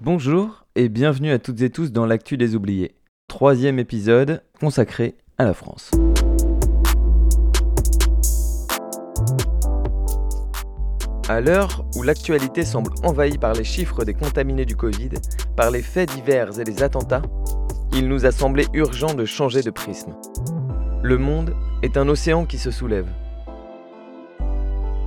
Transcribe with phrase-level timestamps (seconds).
[0.00, 2.94] Bonjour et bienvenue à toutes et tous dans l'actu des oubliés.
[3.26, 5.90] Troisième épisode consacré à la France.
[11.26, 15.10] À l'heure où l'actualité semble envahie par les chiffres des contaminés du Covid,
[15.56, 17.22] par les faits divers et les attentats,
[17.94, 20.14] il nous a semblé urgent de changer de prisme.
[21.04, 23.08] Le monde est un océan qui se soulève.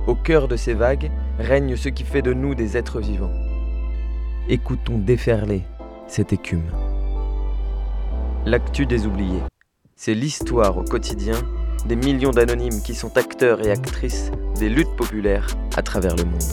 [0.06, 3.32] Au cœur de ces vagues règne ce qui fait de nous des êtres vivants.
[4.48, 5.64] Écoutons déferler
[6.06, 6.70] cette écume.
[8.46, 9.42] L'actu des oubliés,
[9.96, 11.34] c'est l'histoire au quotidien
[11.86, 16.44] des millions d'anonymes qui sont acteurs et actrices des luttes populaires à travers le monde.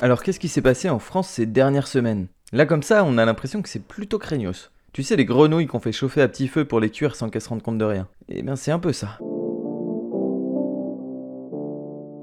[0.00, 2.28] Alors qu'est-ce qui s'est passé en France ces dernières semaines?
[2.50, 4.70] Là comme ça, on a l'impression que c'est plutôt craignos.
[4.94, 7.42] Tu sais, les grenouilles qu'on fait chauffer à petit feu pour les cuire sans qu'elles
[7.42, 8.08] se rendent compte de rien.
[8.30, 9.18] Eh bien c'est un peu ça.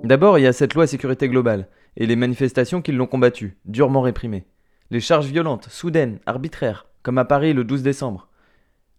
[0.04, 4.02] D'abord, il y a cette loi sécurité globale, et les manifestations qui l'ont combattue, durement
[4.02, 4.46] réprimée.
[4.90, 8.28] Les charges violentes, soudaines, arbitraires, comme à Paris le 12 décembre.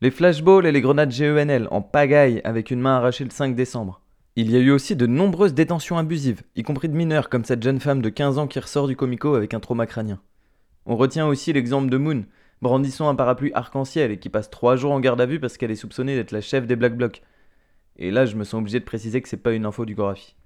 [0.00, 4.00] Les flashballs et les grenades GENL en pagaille avec une main arrachée le 5 décembre.
[4.36, 7.64] Il y a eu aussi de nombreuses détentions abusives, y compris de mineurs comme cette
[7.64, 10.20] jeune femme de 15 ans qui ressort du comico avec un trauma crânien.
[10.86, 12.24] On retient aussi l'exemple de Moon,
[12.62, 15.70] brandissant un parapluie arc-en-ciel et qui passe 3 jours en garde à vue parce qu'elle
[15.70, 17.22] est soupçonnée d'être la chef des Black Blocs.
[17.96, 20.36] Et là, je me sens obligé de préciser que c'est pas une info du Gorafi.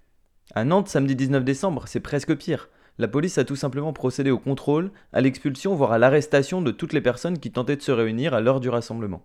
[0.54, 2.68] À Nantes, samedi 19 décembre, c'est presque pire
[3.00, 6.92] la police a tout simplement procédé au contrôle, à l'expulsion, voire à l'arrestation de toutes
[6.92, 9.22] les personnes qui tentaient de se réunir à l'heure du rassemblement.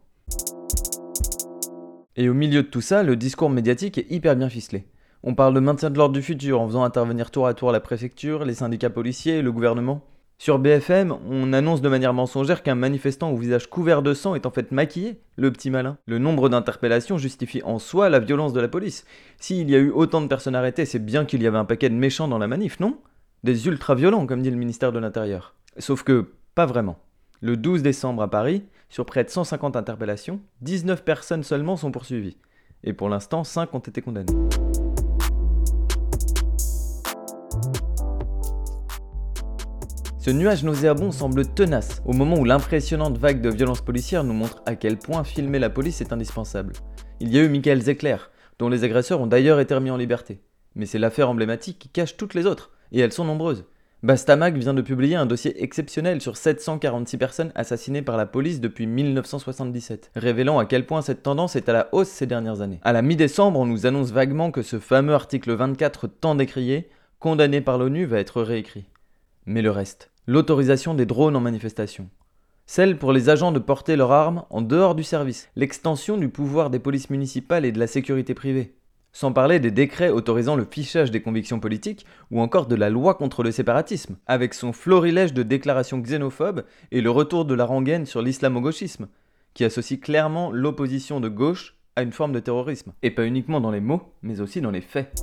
[2.16, 4.86] Et au milieu de tout ça, le discours médiatique est hyper bien ficelé.
[5.24, 7.82] On parle de maintien de l'ordre du futur en faisant intervenir tour à tour la
[7.82, 10.02] préfecture, les syndicats policiers et le gouvernement.
[10.38, 14.46] Sur BFM, on annonce de manière mensongère qu'un manifestant au visage couvert de sang est
[14.46, 15.98] en fait maquillé, le petit malin.
[16.08, 19.06] Le nombre d'interpellations justifie en soi la violence de la police.
[19.40, 21.90] S'il y a eu autant de personnes arrêtées, c'est bien qu'il y avait un paquet
[21.90, 22.98] de méchants dans la manif, non?
[23.44, 25.56] Des ultra-violents, comme dit le ministère de l'Intérieur.
[25.78, 27.00] Sauf que, pas vraiment.
[27.42, 32.38] Le 12 décembre à Paris, sur près de 150 interpellations, 19 personnes seulement sont poursuivies.
[32.84, 34.34] Et pour l'instant, 5 ont été condamnées.
[40.26, 44.64] Ce nuage nauséabond semble tenace au moment où l'impressionnante vague de violence policière nous montre
[44.66, 46.74] à quel point filmer la police est indispensable.
[47.20, 48.18] Il y a eu Michael Zecler,
[48.58, 50.40] dont les agresseurs ont d'ailleurs été remis en liberté.
[50.74, 53.66] Mais c'est l'affaire emblématique qui cache toutes les autres, et elles sont nombreuses.
[54.02, 58.88] Bastamag vient de publier un dossier exceptionnel sur 746 personnes assassinées par la police depuis
[58.88, 62.80] 1977, révélant à quel point cette tendance est à la hausse ces dernières années.
[62.82, 67.62] À la mi-décembre, on nous annonce vaguement que ce fameux article 24 tant décrié, condamné
[67.62, 68.86] par l'ONU, va être réécrit.
[69.46, 72.10] Mais le reste, l'autorisation des drones en manifestation,
[72.66, 76.70] celle pour les agents de porter leurs armes en dehors du service, l'extension du pouvoir
[76.70, 78.76] des polices municipales et de la sécurité privée,
[79.14, 83.14] sans parler des décrets autorisant le fichage des convictions politiques ou encore de la loi
[83.14, 88.06] contre le séparatisme, avec son florilège de déclarations xénophobes et le retour de la rengaine
[88.06, 89.08] sur l'islamo-gauchisme,
[89.54, 93.72] qui associe clairement l'opposition de gauche à une forme de terrorisme, et pas uniquement dans
[93.72, 95.14] les mots, mais aussi dans les faits.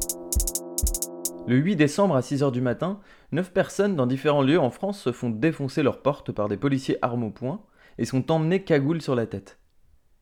[1.49, 3.01] Le 8 décembre à 6h du matin,
[3.33, 6.99] 9 personnes dans différents lieux en France se font défoncer leurs portes par des policiers
[7.03, 7.65] armes au poing
[7.99, 9.59] et sont emmenées cagoules sur la tête.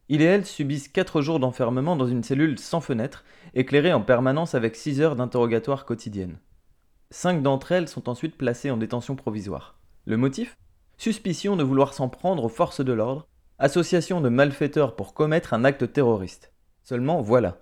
[0.08, 4.54] Il et elle subissent 4 jours d'enfermement dans une cellule sans fenêtre, éclairée en permanence
[4.54, 6.38] avec 6 heures d'interrogatoire quotidienne.
[7.10, 9.78] 5 d'entre elles sont ensuite placées en détention provisoire.
[10.06, 10.56] Le motif?
[10.96, 13.26] Suspicion de vouloir s'en prendre aux forces de l'ordre,
[13.58, 16.52] association de malfaiteurs pour commettre un acte terroriste.
[16.82, 17.58] Seulement, voilà.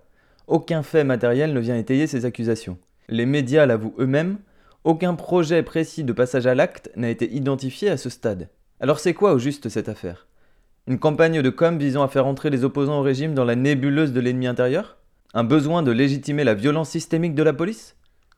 [0.47, 2.79] Aucun fait matériel ne vient étayer ces accusations.
[3.11, 4.37] Les médias l'avouent eux-mêmes,
[4.83, 8.49] aucun projet précis de passage à l'acte n'a été identifié à ce stade.
[8.79, 10.27] Alors c'est quoi au juste cette affaire?
[10.85, 14.13] Une campagne de com visant à faire entrer les opposants au régime dans la nébuleuse
[14.13, 14.97] de l'ennemi intérieur?
[15.33, 17.95] Un besoin de légitimer la violence systémique de la police?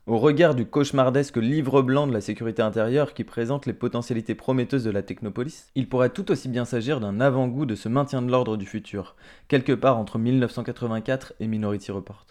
[0.08, 4.86] Au regard du cauchemardesque livre blanc de la sécurité intérieure qui présente les potentialités prometteuses
[4.86, 8.32] de la technopolis, il pourrait tout aussi bien s'agir d'un avant-goût de ce maintien de
[8.32, 9.18] l'ordre du futur,
[9.50, 12.26] quelque part entre 1984 et Minority Report.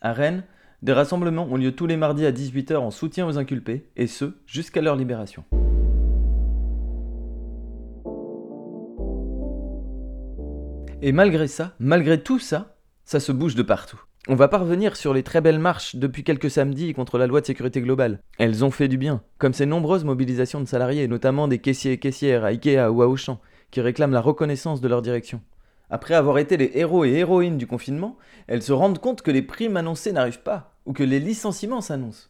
[0.00, 0.44] À Rennes,
[0.82, 4.34] des rassemblements ont lieu tous les mardis à 18h en soutien aux inculpés, et ce,
[4.46, 5.44] jusqu'à leur libération.
[11.02, 14.00] Et malgré ça, malgré tout ça, ça se bouge de partout.
[14.26, 17.42] On va pas revenir sur les très belles marches depuis quelques samedis contre la loi
[17.42, 18.20] de sécurité globale.
[18.38, 21.98] Elles ont fait du bien, comme ces nombreuses mobilisations de salariés, notamment des caissiers et
[21.98, 23.38] caissières à Ikea ou à Auchan,
[23.70, 25.42] qui réclament la reconnaissance de leur direction.
[25.90, 28.16] Après avoir été les héros et héroïnes du confinement,
[28.46, 32.28] elles se rendent compte que les primes annoncées n'arrivent pas, ou que les licenciements s'annoncent.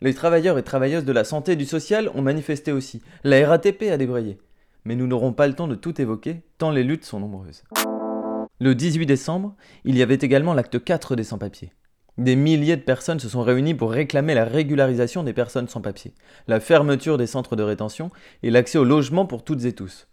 [0.00, 3.02] Les travailleurs et travailleuses de la santé et du social ont manifesté aussi.
[3.22, 4.38] La RATP a débrayé.
[4.84, 7.64] Mais nous n'aurons pas le temps de tout évoquer, tant les luttes sont nombreuses.
[8.58, 9.54] Le 18 décembre,
[9.84, 11.72] il y avait également l'acte 4 des sans-papiers.
[12.18, 16.12] Des milliers de personnes se sont réunies pour réclamer la régularisation des personnes sans papiers,
[16.48, 18.10] la fermeture des centres de rétention
[18.42, 20.06] et l'accès au logement pour toutes et tous.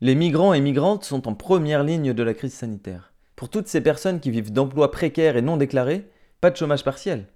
[0.00, 3.12] Les migrants et migrantes sont en première ligne de la crise sanitaire.
[3.36, 6.10] Pour toutes ces personnes qui vivent d'emplois précaires et non déclarés,
[6.40, 7.26] pas de chômage partiel.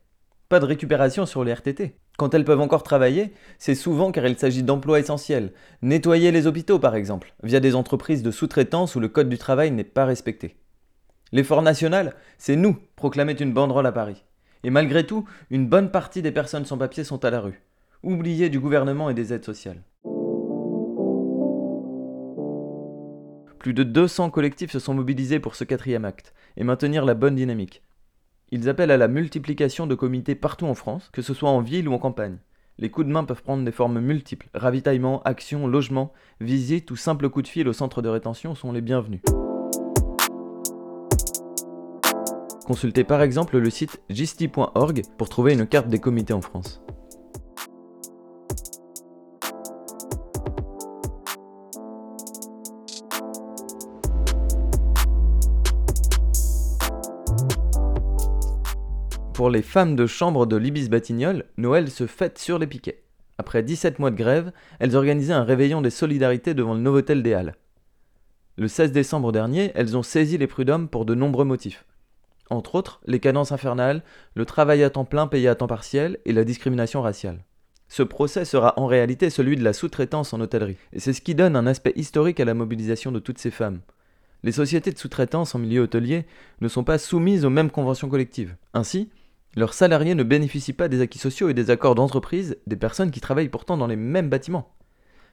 [0.49, 1.95] Pas de récupération sur les RTT.
[2.19, 5.53] Quand elles peuvent encore travailler, c'est souvent car il s'agit d'emplois essentiels.
[5.83, 9.71] Nettoyer les hôpitaux par exemple, via des entreprises de sous-traitance où le code du travail
[9.71, 10.57] n'est pas respecté.
[11.31, 14.25] L'effort national, c'est nous, proclamait une banderole à Paris.
[14.65, 17.63] Et malgré tout, une bonne partie des personnes sans papier sont à la rue,
[18.03, 19.83] oubliées du gouvernement et des aides sociales.
[23.59, 27.35] Plus de 200 collectifs se sont mobilisés pour ce quatrième acte et maintenir la bonne
[27.35, 27.83] dynamique.
[28.51, 31.89] Ils appellent à la multiplication de comités partout en France, que ce soit en ville
[31.89, 32.39] ou en campagne.
[32.79, 34.49] Les coups de main peuvent prendre des formes multiples.
[34.55, 38.81] Ravitaillement, action, logement, visite ou simple coup de fil au centre de rétention sont les
[38.81, 39.21] bienvenus.
[42.65, 46.81] Consultez par exemple le site gisti.org pour trouver une carte des comités en France.
[59.39, 63.05] Pour les femmes de chambre de l'Ibis Batignolles, Noël se fête sur les piquets.
[63.39, 64.51] Après 17 mois de grève,
[64.81, 67.55] elles organisaient un réveillon des solidarités devant le Novotel des Halles.
[68.57, 71.85] Le 16 décembre dernier, elles ont saisi les prud'hommes pour de nombreux motifs.
[72.51, 74.03] Entre autres, les cadences infernales,
[74.35, 77.45] le travail à temps plein payé à temps partiel et la discrimination raciale.
[77.87, 81.37] Ce procès sera en réalité celui de la sous-traitance en hôtellerie, et c'est ce qui
[81.37, 83.83] donne un aspect historique à la mobilisation de toutes ces femmes.
[84.43, 86.27] Les sociétés de sous-traitance en milieu hôtelier
[86.61, 88.57] ne sont pas soumises aux mêmes conventions collectives.
[88.75, 89.11] Ainsi,
[89.57, 93.21] leurs salariés ne bénéficient pas des acquis sociaux et des accords d'entreprise des personnes qui
[93.21, 94.75] travaillent pourtant dans les mêmes bâtiments.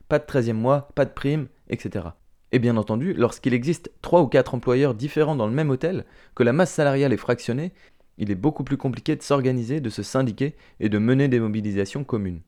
[0.07, 2.07] Pas de 13e mois, pas de primes, etc.
[2.51, 6.43] Et bien entendu, lorsqu'il existe 3 ou 4 employeurs différents dans le même hôtel, que
[6.43, 7.73] la masse salariale est fractionnée,
[8.17, 12.03] il est beaucoup plus compliqué de s'organiser, de se syndiquer et de mener des mobilisations
[12.03, 12.41] communes.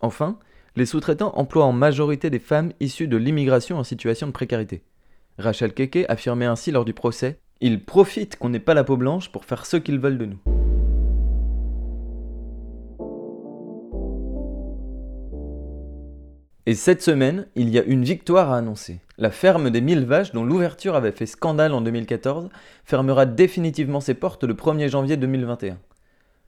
[0.00, 0.38] Enfin,
[0.76, 4.84] les sous-traitants emploient en majorité des femmes issues de l'immigration en situation de précarité.
[5.38, 9.32] Rachel Keke affirmait ainsi lors du procès Ils profitent qu'on n'ait pas la peau blanche
[9.32, 10.38] pour faire ce qu'ils veulent de nous.
[16.66, 19.00] Et cette semaine, il y a une victoire à annoncer.
[19.16, 22.48] La ferme des mille vaches, dont l'ouverture avait fait scandale en 2014,
[22.84, 25.78] fermera définitivement ses portes le 1er janvier 2021.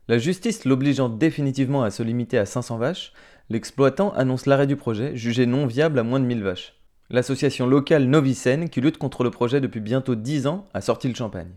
[0.07, 3.13] La justice l'obligeant définitivement à se limiter à 500 vaches,
[3.49, 6.80] l'exploitant annonce l'arrêt du projet, jugé non viable à moins de 1000 vaches.
[7.13, 11.17] L'association locale Novicène, qui lutte contre le projet depuis bientôt 10 ans, a sorti le
[11.17, 11.51] champagne.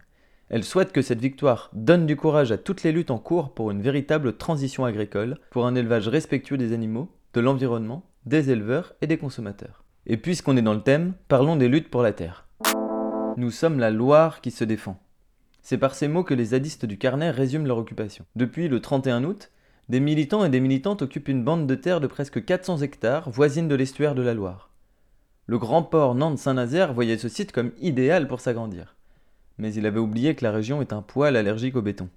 [0.50, 3.70] Elle souhaite que cette victoire donne du courage à toutes les luttes en cours pour
[3.70, 9.08] une véritable transition agricole, pour un élevage respectueux des animaux, de l'environnement des éleveurs et
[9.08, 9.84] des consommateurs.
[10.08, 12.48] Et puisqu'on est dans le thème, parlons des luttes pour la terre.
[13.38, 15.00] Nous sommes la Loire qui se défend.
[15.62, 18.26] C'est par ces mots que les zadistes du carnet résument leur occupation.
[18.36, 19.52] Depuis le 31 août,
[19.88, 23.68] des militants et des militantes occupent une bande de terre de presque 400 hectares, voisine
[23.68, 24.73] de l'estuaire de la Loire.
[25.46, 28.96] Le grand port Nantes-Saint-Nazaire voyait ce site comme idéal pour s'agrandir.
[29.58, 32.10] Mais il avait oublié que la région est un poil allergique au béton.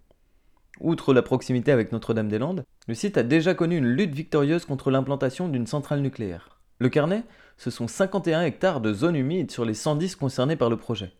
[0.80, 5.48] Outre la proximité avec Notre-Dame-des-Landes, le site a déjà connu une lutte victorieuse contre l'implantation
[5.48, 6.60] d'une centrale nucléaire.
[6.78, 7.24] Le carnet,
[7.56, 11.12] ce sont 51 hectares de zones humides sur les 110 concernés par le projet.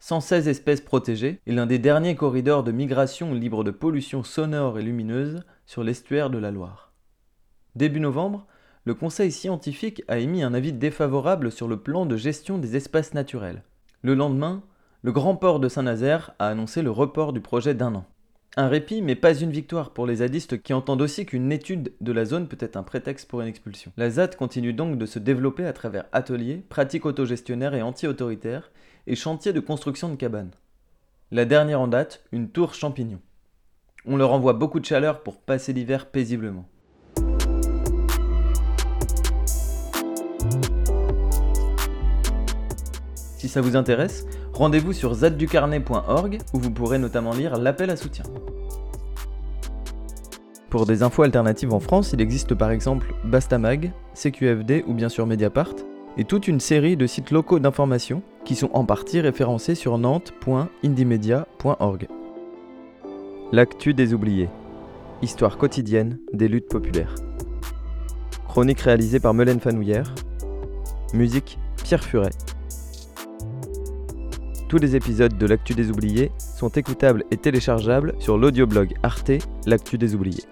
[0.00, 4.82] 116 espèces protégées et l'un des derniers corridors de migration libre de pollution sonore et
[4.82, 6.92] lumineuse sur l'estuaire de la Loire.
[7.74, 8.46] Début novembre,
[8.88, 13.12] le Conseil scientifique a émis un avis défavorable sur le plan de gestion des espaces
[13.12, 13.62] naturels.
[14.00, 14.62] Le lendemain,
[15.02, 18.06] le grand port de Saint-Nazaire a annoncé le report du projet d'un an.
[18.56, 22.12] Un répit, mais pas une victoire pour les zadistes qui entendent aussi qu'une étude de
[22.12, 23.92] la zone peut être un prétexte pour une expulsion.
[23.98, 28.70] La ZAD continue donc de se développer à travers ateliers, pratiques autogestionnaires et anti-autoritaires,
[29.06, 30.52] et chantiers de construction de cabanes.
[31.30, 33.20] La dernière en date, une tour champignon.
[34.06, 36.66] On leur envoie beaucoup de chaleur pour passer l'hiver paisiblement.
[43.38, 44.26] Si ça vous intéresse,
[44.58, 48.24] Rendez-vous sur zadducarnet.org où vous pourrez notamment lire l'appel à soutien.
[50.68, 55.26] Pour des infos alternatives en France, il existe par exemple Bastamag, CQFD ou bien sûr
[55.26, 55.76] Mediapart,
[56.16, 62.08] et toute une série de sites locaux d'information qui sont en partie référencés sur nantes.indiemedia.org.
[63.52, 64.48] L'actu des oubliés.
[65.22, 67.14] Histoire quotidienne des luttes populaires.
[68.48, 70.16] Chronique réalisée par Melaine Fanouillère.
[71.14, 72.30] Musique Pierre Furet.
[74.68, 79.32] Tous les épisodes de L'Actu des Oubliés sont écoutables et téléchargeables sur l'audioblog Arte,
[79.64, 80.44] L'Actu des Oubliés.